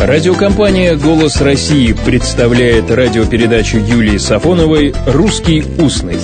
Радиокомпания 0.00 0.96
«Голос 0.96 1.42
России» 1.42 1.92
представляет 1.92 2.90
радиопередачу 2.90 3.76
Юлии 3.76 4.16
Сафоновой 4.16 4.94
«Русский 5.06 5.62
устный». 5.78 6.18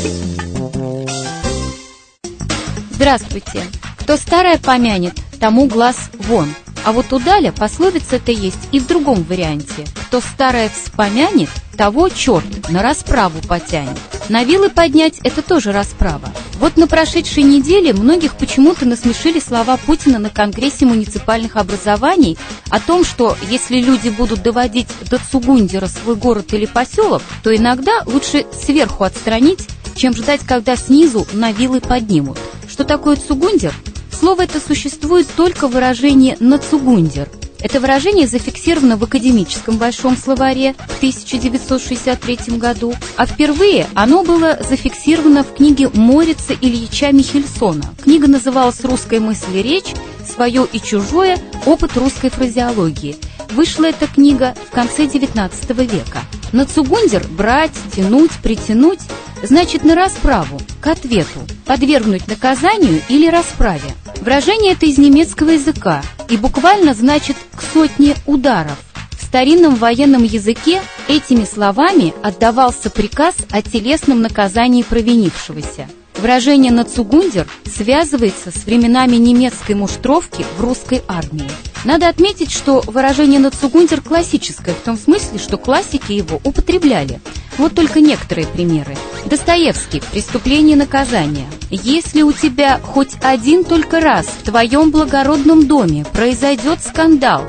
Здравствуйте. 2.92 3.60
Кто 3.98 4.16
старое 4.16 4.56
помянет, 4.56 5.12
тому 5.38 5.66
глаз 5.66 6.08
вон. 6.20 6.48
А 6.86 6.92
вот 6.92 7.12
у 7.12 7.18
Даля 7.18 7.52
пословица-то 7.52 8.32
есть 8.32 8.66
и 8.72 8.80
в 8.80 8.86
другом 8.86 9.22
варианте. 9.24 9.84
Кто 10.06 10.22
старое 10.22 10.70
вспомянет, 10.70 11.50
того 11.76 12.08
черт 12.08 12.70
на 12.70 12.82
расправу 12.82 13.40
потянет. 13.46 13.98
На 14.30 14.42
вилы 14.42 14.70
поднять– 14.70 15.20
это 15.22 15.42
тоже 15.42 15.72
расправа. 15.72 16.30
Вот 16.66 16.76
на 16.76 16.88
прошедшей 16.88 17.44
неделе 17.44 17.92
многих 17.92 18.34
почему-то 18.34 18.86
насмешили 18.86 19.38
слова 19.38 19.76
Путина 19.76 20.18
на 20.18 20.30
Конгрессе 20.30 20.84
муниципальных 20.84 21.54
образований 21.54 22.36
о 22.70 22.80
том, 22.80 23.04
что 23.04 23.36
если 23.48 23.78
люди 23.78 24.08
будут 24.08 24.42
доводить 24.42 24.88
до 25.08 25.20
Цугундера 25.20 25.86
свой 25.86 26.16
город 26.16 26.52
или 26.54 26.66
поселок, 26.66 27.22
то 27.44 27.54
иногда 27.54 28.02
лучше 28.04 28.46
сверху 28.52 29.04
отстранить, 29.04 29.68
чем 29.94 30.12
ждать, 30.12 30.40
когда 30.44 30.74
снизу 30.74 31.24
на 31.34 31.52
вилы 31.52 31.80
поднимут. 31.80 32.36
Что 32.68 32.82
такое 32.82 33.14
Цугундер? 33.14 33.72
Слово 34.10 34.42
это 34.42 34.58
существует 34.58 35.28
только 35.36 35.68
в 35.68 35.70
выражении 35.70 36.36
«на 36.40 36.58
Цугундер», 36.58 37.28
это 37.60 37.80
выражение 37.80 38.26
зафиксировано 38.26 38.96
в 38.96 39.04
академическом 39.04 39.76
большом 39.76 40.16
словаре 40.16 40.74
в 40.88 40.96
1963 40.98 42.56
году, 42.58 42.94
а 43.16 43.26
впервые 43.26 43.86
оно 43.94 44.22
было 44.22 44.58
зафиксировано 44.68 45.44
в 45.44 45.54
книге 45.54 45.90
Морица 45.92 46.54
Ильича 46.60 47.12
Михельсона. 47.12 47.84
Книга 48.02 48.28
называлась 48.28 48.84
«Русская 48.84 49.20
мысль 49.20 49.56
и 49.56 49.62
речь. 49.62 49.94
Свое 50.26 50.66
и 50.72 50.80
чужое. 50.80 51.38
Опыт 51.64 51.96
русской 51.96 52.30
фразеологии». 52.30 53.16
Вышла 53.50 53.86
эта 53.86 54.06
книга 54.06 54.54
в 54.68 54.74
конце 54.74 55.06
XIX 55.06 55.50
века. 55.86 56.20
На 56.52 56.66
цугундер 56.66 57.26
брать, 57.28 57.72
тянуть, 57.94 58.32
притянуть 58.42 59.00
значит 59.42 59.84
на 59.84 59.94
расправу, 59.94 60.60
к 60.80 60.86
ответу, 60.86 61.40
подвергнуть 61.64 62.26
наказанию 62.26 63.00
или 63.08 63.28
расправе. 63.28 63.94
Выражение 64.20 64.72
это 64.72 64.86
из 64.86 64.98
немецкого 64.98 65.50
языка 65.50 66.02
и 66.28 66.36
буквально 66.36 66.94
значит 66.94 67.36
«к 67.76 67.78
сотне 67.78 68.16
ударов». 68.24 68.78
В 69.18 69.22
старинном 69.22 69.74
военном 69.74 70.24
языке 70.24 70.80
этими 71.08 71.44
словами 71.44 72.14
отдавался 72.22 72.88
приказ 72.88 73.34
о 73.50 73.60
телесном 73.60 74.22
наказании 74.22 74.82
провинившегося. 74.82 75.86
Выражение 76.16 76.72
«нацугундер» 76.72 77.46
связывается 77.66 78.50
с 78.50 78.64
временами 78.64 79.16
немецкой 79.16 79.74
муштровки 79.74 80.46
в 80.56 80.62
русской 80.62 81.02
армии. 81.06 81.50
Надо 81.84 82.08
отметить, 82.08 82.50
что 82.50 82.82
выражение 82.86 83.38
«нацугундер» 83.38 84.00
классическое, 84.00 84.74
в 84.74 84.80
том 84.80 84.96
смысле, 84.96 85.38
что 85.38 85.58
классики 85.58 86.12
его 86.12 86.40
употребляли. 86.44 87.20
Вот 87.58 87.74
только 87.74 88.00
некоторые 88.00 88.46
примеры. 88.46 88.96
Достоевский 89.26 90.02
«Преступление 90.12 90.76
и 90.76 90.78
наказание». 90.78 91.46
Если 91.70 92.22
у 92.22 92.32
тебя 92.32 92.80
хоть 92.82 93.12
один 93.22 93.64
только 93.64 94.00
раз 94.00 94.26
в 94.26 94.44
твоем 94.44 94.90
благородном 94.90 95.66
доме 95.66 96.06
произойдет 96.12 96.80
скандал, 96.82 97.44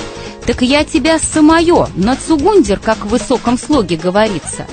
так 0.48 0.64
я 0.64 0.84
тебя 0.84 1.20
самое, 1.20 1.88
на 1.96 2.16
цугундер, 2.16 2.80
как 2.80 3.06
в 3.06 3.10
высоком 3.10 3.60
слоге 3.60 3.98
говорится. 3.98 4.66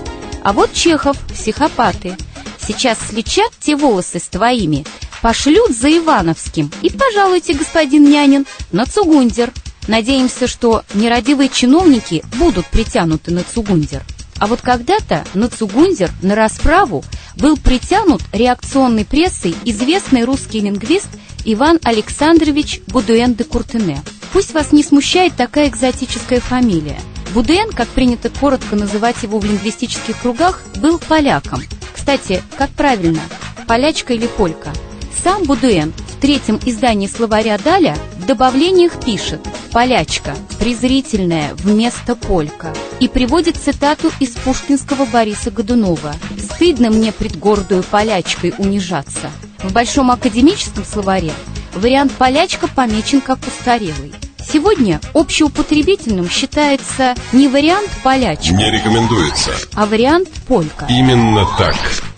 А 0.43 0.55
вот 0.55 0.73
Чехов, 0.73 1.19
психопаты– 1.29 2.17
Сейчас 2.67 2.99
слечат 3.11 3.53
те 3.61 3.77
волосы 3.77 4.19
с 4.19 4.29
твоими, 4.29 4.87
пошлют 5.21 5.73
за 5.73 5.95
Ивановским. 5.99 6.71
И 6.81 6.91
пожалуйте, 6.91 7.53
господин 7.53 8.05
Нянин, 8.05 8.47
на 8.73 8.87
Цугундер. 8.87 9.53
Надеемся, 9.87 10.47
что 10.47 10.83
нерадивые 10.95 11.51
чиновники 11.51 12.25
будут 12.39 12.65
притянуты 12.67 13.33
на 13.33 13.43
Цугундер. 13.45 14.03
А 14.39 14.47
вот 14.47 14.63
когда-то 14.63 15.25
на 15.35 15.49
Цугундер, 15.49 16.11
на 16.23 16.35
расправу, 16.35 17.05
был 17.37 17.59
притянут 17.59 18.23
реакционной 18.33 19.05
прессой 19.05 19.55
известный 19.67 20.25
русский 20.25 20.61
лингвист 20.61 21.09
Иван 21.45 21.81
Александрович 21.83 22.81
Будуэн 22.87 23.35
де 23.35 23.45
Куртене. 23.45 24.03
Пусть 24.35 24.53
вас 24.53 24.73
не 24.73 24.83
смущает 24.83 25.35
такая 25.35 25.69
экзотическая 25.69 26.41
фамилия. 26.41 27.01
Будуэн, 27.33 27.71
как 27.73 27.89
принято 27.89 28.29
коротко 28.29 28.77
называть 28.77 29.23
его 29.23 29.39
в 29.39 29.45
лингвистических 29.47 30.21
кругах, 30.21 30.63
был 30.77 30.99
поляком– 30.99 31.63
кстати, 32.05 32.43
как 32.59 32.69
правильно, 32.69 33.23
полячка 33.67 34.13
или 34.13 34.27
полька? 34.27 34.75
Сам 35.23 35.45
Будуэн 35.45 35.91
в 35.97 36.21
третьем 36.21 36.61
издании 36.67 37.07
словаря 37.07 37.57
Даля 37.57 37.97
в 38.19 38.27
добавлениях 38.27 39.03
пишет 39.03 39.41
«полячка», 39.73 40.37
презрительная 40.59 41.55
вместо 41.55 42.15
полька, 42.15 42.75
и 43.01 43.09
приводит 43.09 43.57
цитату 43.57 44.13
из 44.21 44.33
пушкинского 44.33 45.07
Бориса 45.07 45.51
Годунова 45.51 46.15
«Стыдно 46.39 46.91
мне 46.91 47.11
пред 47.11 47.39
гордую 47.39 47.83
полячкой 47.83 48.53
унижаться». 48.59 49.31
В 49.63 49.73
Большом 49.73 50.11
академическом 50.11 50.85
словаре 50.85 51.33
вариант 51.73 52.13
«полячка» 52.13 52.69
помечен 52.69 53.23
как 53.23 53.39
устарелый. 53.47 54.13
Сегодня 54.55 55.01
общеупотребительным 55.15 56.31
считается 56.31 57.17
не 57.33 57.49
вариант 57.49 57.91
полячка. 58.05 58.55
Не 58.55 58.71
рекомендуется. 58.71 59.51
А 59.75 59.85
вариант 59.85 60.29
полька. 60.47 60.87
Именно 60.89 61.45
так. 61.59 61.75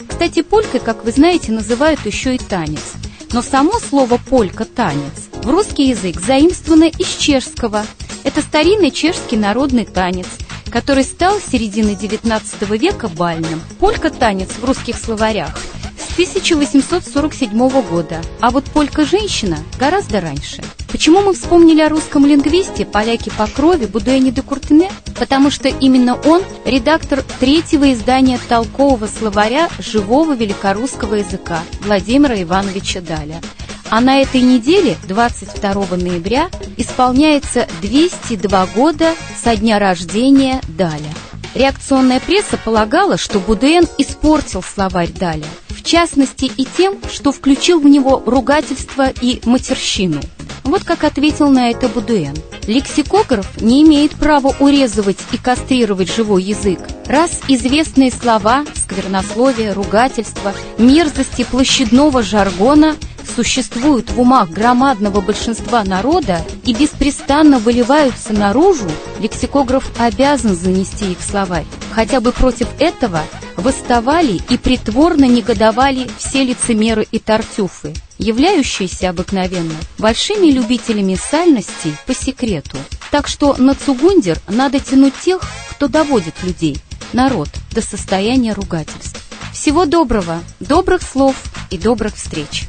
Кстати, 0.06 0.42
полькой, 0.42 0.80
как 0.80 1.02
вы 1.06 1.12
знаете, 1.12 1.52
называют 1.52 2.04
еще 2.04 2.34
и 2.34 2.38
танец. 2.38 2.92
Но 3.32 3.40
само 3.40 3.78
слово 3.78 4.18
«полька»– 4.18 4.64
танец. 4.76 5.30
В 5.44 5.48
русский 5.48 5.88
язык 5.88 6.20
заимствовано 6.20 6.84
из 6.84 7.08
чешского. 7.08 7.86
Это 8.22 8.42
старинный 8.42 8.90
чешский 8.90 9.38
народный 9.38 9.86
танец, 9.86 10.28
который 10.70 11.04
стал 11.04 11.40
с 11.40 11.50
середины 11.50 11.92
XIX 11.92 12.42
века 12.76 13.08
бальным. 13.08 13.62
Полька-танец 13.80 14.50
в 14.60 14.64
русских 14.66 14.98
словарях– 14.98 15.58
1847 16.16 17.68
года, 17.82 18.22
а 18.40 18.50
вот 18.50 18.64
полька-женщина 18.64 19.58
гораздо 19.78 20.22
раньше. 20.22 20.62
Почему 20.96 21.20
мы 21.20 21.34
вспомнили 21.34 21.82
о 21.82 21.90
русском 21.90 22.24
лингвисте, 22.24 22.86
поляке 22.86 23.30
по 23.30 23.46
крови 23.46 23.84
Будуэне 23.84 24.30
де 24.30 24.40
Куртене? 24.40 24.90
Потому 25.18 25.50
что 25.50 25.68
именно 25.68 26.14
он 26.24 26.40
редактор 26.64 27.22
третьего 27.38 27.92
издания 27.92 28.40
толкового 28.48 29.06
словаря 29.06 29.68
живого 29.78 30.34
великорусского 30.34 31.16
языка 31.16 31.60
Владимира 31.82 32.40
Ивановича 32.40 33.02
Даля. 33.02 33.42
А 33.90 34.00
на 34.00 34.22
этой 34.22 34.40
неделе, 34.40 34.96
22 35.06 35.98
ноября, 35.98 36.48
исполняется 36.78 37.68
202 37.82 38.66
года 38.74 39.12
со 39.44 39.54
дня 39.54 39.78
рождения 39.78 40.62
Даля. 40.66 41.12
Реакционная 41.54 42.20
пресса 42.20 42.56
полагала, 42.56 43.18
что 43.18 43.38
Будуэн 43.38 43.86
испортил 43.98 44.62
словарь 44.62 45.12
Даля– 45.12 45.44
частности 45.86 46.50
и 46.56 46.66
тем, 46.66 46.98
что 47.10 47.32
включил 47.32 47.80
в 47.80 47.86
него 47.86 48.22
ругательство 48.26 49.08
и 49.08 49.40
матерщину. 49.44 50.20
Вот 50.66 50.82
как 50.82 51.04
ответил 51.04 51.48
на 51.48 51.70
это 51.70 51.88
Будуэн. 51.88 52.34
Лексикограф 52.66 53.60
не 53.60 53.84
имеет 53.84 54.16
права 54.16 54.52
урезывать 54.58 55.18
и 55.30 55.36
кастрировать 55.36 56.12
живой 56.12 56.42
язык. 56.42 56.80
Раз 57.06 57.40
известные 57.46 58.10
слова, 58.10 58.64
сквернословие, 58.74 59.72
ругательство, 59.72 60.52
мерзости 60.76 61.44
площадного 61.44 62.20
жаргона 62.20 62.96
существуют 63.26 64.10
в 64.10 64.20
умах 64.20 64.50
громадного 64.50 65.20
большинства 65.20 65.84
народа 65.84 66.44
и 66.64 66.72
беспрестанно 66.72 67.58
выливаются 67.58 68.32
наружу, 68.32 68.90
лексикограф 69.20 69.90
обязан 69.98 70.56
занести 70.56 71.12
их 71.12 71.18
в 71.18 71.28
словарь. 71.28 71.66
Хотя 71.92 72.20
бы 72.20 72.32
против 72.32 72.68
этого 72.78 73.22
восставали 73.56 74.40
и 74.48 74.56
притворно 74.56 75.24
негодовали 75.24 76.08
все 76.18 76.44
лицемеры 76.44 77.06
и 77.10 77.18
тартюфы, 77.18 77.94
являющиеся 78.18 79.10
обыкновенно 79.10 79.74
большими 79.98 80.50
любителями 80.50 81.14
сальностей 81.14 81.94
по 82.06 82.14
секрету. 82.14 82.76
Так 83.10 83.28
что 83.28 83.56
на 83.56 83.74
Цугундер 83.74 84.38
надо 84.48 84.78
тянуть 84.80 85.14
тех, 85.20 85.40
кто 85.70 85.88
доводит 85.88 86.34
людей, 86.42 86.78
народ, 87.12 87.48
до 87.72 87.82
состояния 87.82 88.52
ругательств. 88.52 89.22
Всего 89.52 89.86
доброго, 89.86 90.42
добрых 90.60 91.02
слов 91.02 91.36
и 91.70 91.78
добрых 91.78 92.16
встреч! 92.16 92.68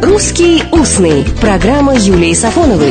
«Русский 0.00 0.62
устный»– 0.70 1.24
программа 1.40 1.94
Юлии 1.96 2.32
Сафоновой. 2.32 2.86